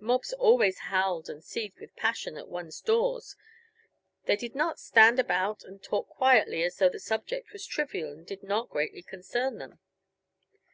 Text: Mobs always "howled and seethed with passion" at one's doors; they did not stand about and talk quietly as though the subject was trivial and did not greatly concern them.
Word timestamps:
Mobs 0.00 0.32
always 0.32 0.78
"howled 0.78 1.28
and 1.28 1.44
seethed 1.44 1.78
with 1.78 1.94
passion" 1.94 2.38
at 2.38 2.48
one's 2.48 2.80
doors; 2.80 3.36
they 4.24 4.34
did 4.34 4.54
not 4.54 4.80
stand 4.80 5.18
about 5.20 5.62
and 5.62 5.82
talk 5.82 6.08
quietly 6.08 6.62
as 6.62 6.78
though 6.78 6.88
the 6.88 6.98
subject 6.98 7.52
was 7.52 7.66
trivial 7.66 8.10
and 8.10 8.24
did 8.26 8.42
not 8.42 8.70
greatly 8.70 9.02
concern 9.02 9.58
them. 9.58 9.80